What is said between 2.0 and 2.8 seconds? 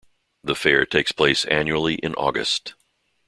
in August.